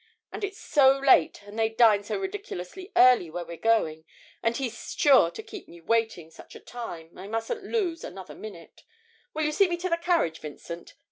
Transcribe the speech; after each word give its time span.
And 0.31 0.43
it's 0.43 0.57
so 0.59 0.97
late, 0.97 1.43
and 1.43 1.59
they 1.59 1.69
dine 1.69 2.03
so 2.03 2.17
ridiculously 2.19 2.91
early 2.95 3.29
where 3.29 3.45
we're 3.45 3.55
going, 3.55 4.03
and 4.41 4.57
he's 4.57 4.95
sure 4.97 5.29
to 5.29 5.43
keep 5.43 5.67
me 5.67 5.79
waiting 5.79 6.31
such 6.31 6.55
a 6.55 6.59
time, 6.59 7.15
I 7.19 7.27
mustn't 7.27 7.63
lose 7.65 8.03
another 8.03 8.33
minute. 8.33 8.81
Will 9.35 9.43
you 9.45 9.51
see 9.51 9.67
me 9.67 9.77
to 9.77 9.89
the 9.89 9.97
carriage, 9.97 10.39
Vincent? 10.39 10.95